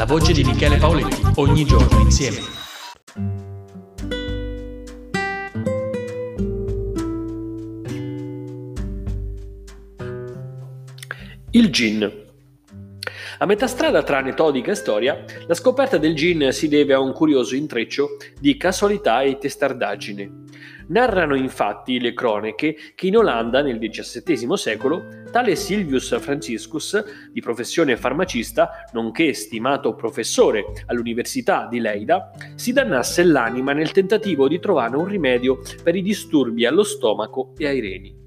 [0.00, 2.38] La voce di Michele Paoletti, ogni giorno insieme.
[11.50, 12.29] Il gin.
[13.42, 17.14] A metà strada tra anetodica e storia, la scoperta del gin si deve a un
[17.14, 20.30] curioso intreccio di casualità e testardaggine.
[20.88, 27.96] Narrano infatti le cronache che in Olanda nel XVII secolo tale Silvius Franciscus, di professione
[27.96, 35.06] farmacista, nonché stimato professore all'Università di Leida, si dannasse l'anima nel tentativo di trovare un
[35.06, 38.19] rimedio per i disturbi allo stomaco e ai reni.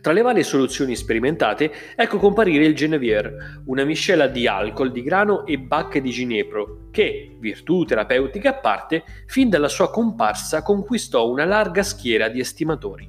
[0.00, 5.44] Tra le varie soluzioni sperimentate, ecco comparire il Genevieve, una miscela di alcol di grano
[5.44, 11.44] e bacche di ginepro, che, virtù terapeutica a parte, fin dalla sua comparsa conquistò una
[11.44, 13.08] larga schiera di estimatori.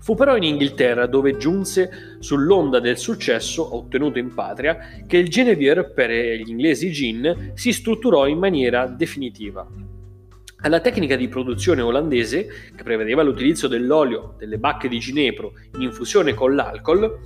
[0.00, 4.76] Fu però in Inghilterra dove giunse sull'onda del successo ottenuto in patria
[5.06, 9.66] che il Genevieve per gli inglesi gin si strutturò in maniera definitiva.
[10.64, 16.32] Alla tecnica di produzione olandese, che prevedeva l'utilizzo dell'olio delle bacche di ginepro in infusione
[16.32, 17.18] con l'alcol,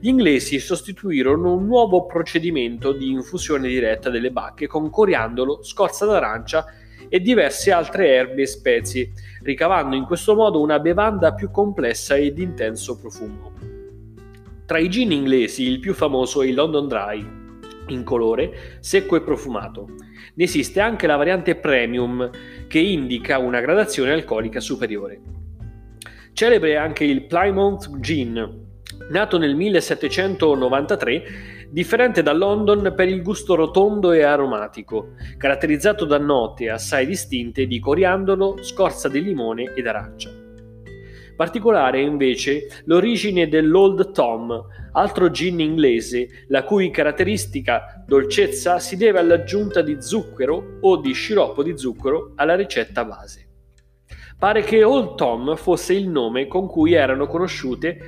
[0.00, 6.64] gli inglesi sostituirono un nuovo procedimento di infusione diretta delle bacche con coriandolo, scorza d'arancia
[7.08, 12.32] e diverse altre erbe e spezie, ricavando in questo modo una bevanda più complessa e
[12.32, 13.52] di intenso profumo.
[14.66, 17.24] Tra i gin inglesi il più famoso è il London Dry,
[17.86, 19.86] in colore, secco e profumato.
[20.40, 22.30] Ne esiste anche la variante premium,
[22.66, 25.20] che indica una gradazione alcolica superiore.
[26.32, 28.68] Celebre anche il Plymouth Gin,
[29.10, 31.24] nato nel 1793,
[31.68, 37.78] differente da London per il gusto rotondo e aromatico, caratterizzato da note assai distinte di
[37.78, 40.39] coriandolo, scorza di limone ed arancia.
[41.40, 49.20] Particolare è invece l'origine dell'Old Tom, altro gin inglese, la cui caratteristica dolcezza si deve
[49.20, 53.48] all'aggiunta di zucchero o di sciroppo di zucchero alla ricetta base.
[54.38, 57.98] Pare che Old Tom fosse il nome con cui erano conosciute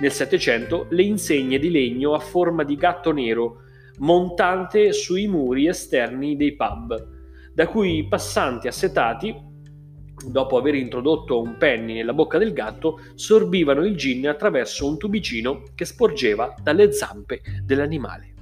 [0.00, 3.64] nel Settecento le insegne di legno a forma di gatto nero
[3.98, 7.06] montante sui muri esterni dei pub,
[7.52, 9.47] da cui i passanti assetati
[10.26, 15.62] dopo aver introdotto un penny nella bocca del gatto, sorbivano il gin attraverso un tubicino
[15.74, 18.34] che sporgeva dalle zampe dell'animale.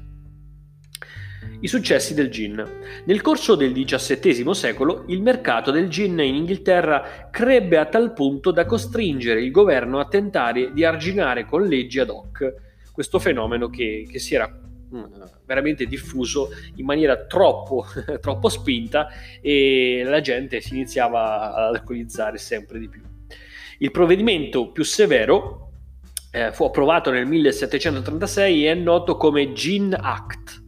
[1.60, 2.62] I successi del gin.
[3.04, 8.50] Nel corso del XVII secolo il mercato del gin in Inghilterra crebbe a tal punto
[8.50, 14.06] da costringere il governo a tentare di arginare con leggi ad hoc questo fenomeno che,
[14.10, 14.65] che si era
[15.44, 17.84] veramente diffuso in maniera troppo,
[18.20, 19.08] troppo spinta
[19.40, 23.02] e la gente si iniziava ad alcolizzare sempre di più.
[23.78, 25.70] Il provvedimento più severo
[26.30, 30.64] eh, fu approvato nel 1736 e è noto come Gin Act.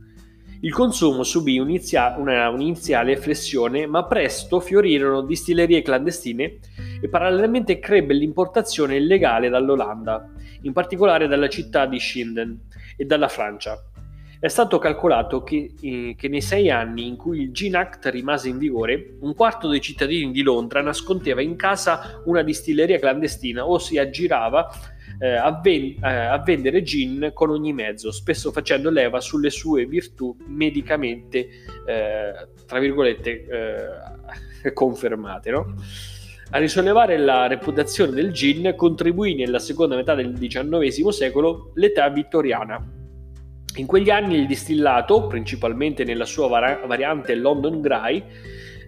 [0.61, 6.59] Il consumo subì un'inizia- una, un'iniziale flessione, ma presto fiorirono distillerie clandestine
[7.00, 10.29] e parallelamente crebbe l'importazione illegale dall'Olanda,
[10.62, 12.61] in particolare dalla città di Schinden
[12.97, 13.81] e dalla Francia.
[14.41, 18.49] È stato calcolato che, eh, che, nei sei anni in cui il Gene Act rimase
[18.49, 23.78] in vigore, un quarto dei cittadini di Londra nascondeva in casa una distilleria clandestina o
[23.78, 24.71] si aggirava
[25.19, 29.87] eh, a, ven- eh, a, vendere gin con ogni mezzo, spesso facendo leva sulle sue
[29.87, 31.49] virtù medicamente,
[31.84, 33.47] eh, tra virgolette,
[34.62, 35.50] eh, confermate.
[35.50, 35.75] No?
[36.50, 42.98] A risollevare la reputazione del gin contribuì nella seconda metà del XIX secolo l'età vittoriana
[43.78, 48.25] in quegli anni il distillato, principalmente nella sua vari- variante London Dry,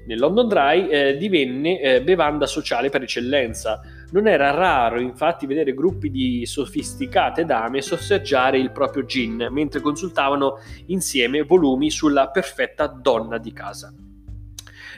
[0.07, 3.81] nel London Dry eh, divenne eh, bevanda sociale per eccellenza.
[4.13, 10.59] Non era raro infatti vedere gruppi di sofisticate dame sorseggiare il proprio gin mentre consultavano
[10.87, 13.95] insieme volumi sulla perfetta donna di casa.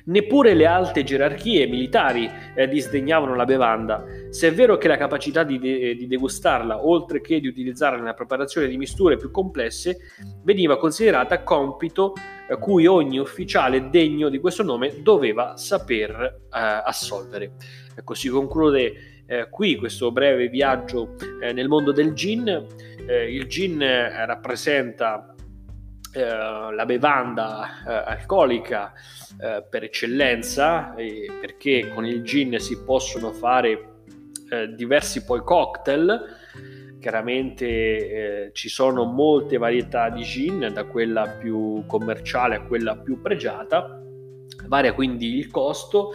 [0.05, 4.03] Neppure le alte gerarchie militari eh, disdegnavano la bevanda.
[4.33, 8.15] Se è vero che la capacità di, de- di degustarla, oltre che di utilizzarla nella
[8.15, 9.99] preparazione di misture più complesse,
[10.43, 12.15] veniva considerata compito
[12.49, 17.53] eh, cui ogni ufficiale degno di questo nome doveva saper eh, assolvere.
[17.95, 22.49] Ecco, si conclude eh, qui questo breve viaggio eh, nel mondo del gin.
[23.07, 25.35] Eh, il gin rappresenta
[26.15, 28.95] eh, la bevanda eh, alcolica
[29.39, 30.95] eh, per eccellenza,
[31.39, 33.92] perché con il gin si possono fare
[34.53, 36.21] eh, diversi poi cocktail.
[37.01, 43.21] Chiaramente eh, ci sono molte varietà di gin, da quella più commerciale a quella più
[43.21, 44.01] pregiata,
[44.67, 46.13] varia quindi il costo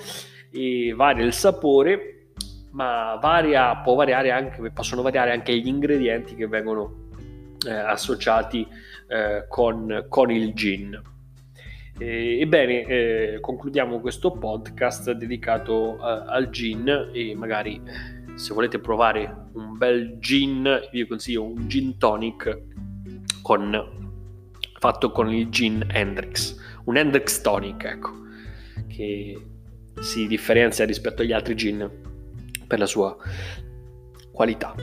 [0.51, 2.27] e varia il sapore,
[2.71, 7.09] ma varia, può variare anche, possono variare anche gli ingredienti che vengono
[7.67, 8.65] eh, associati
[9.07, 11.01] eh, con, con il gin.
[11.99, 17.81] Ebbene, eh, concludiamo questo podcast dedicato a, al gin e magari
[18.37, 22.61] se volete provare un bel gin, vi consiglio un gin tonic
[23.41, 24.11] con,
[24.77, 28.11] fatto con il gin Hendrix, un Hendrix tonic, ecco,
[28.87, 29.43] che
[29.99, 31.89] si differenzia rispetto agli altri gin
[32.67, 33.17] per la sua
[34.31, 34.75] qualità.